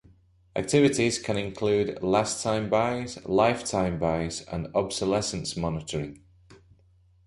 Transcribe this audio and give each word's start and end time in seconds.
Activities 0.55 1.19
can 1.19 1.37
include 1.37 2.01
last-time 2.01 2.71
buys, 2.71 3.23
life-time 3.23 3.99
buys, 3.99 4.41
and 4.47 4.67
obsolescence 4.73 5.55
monitoring. 5.55 6.23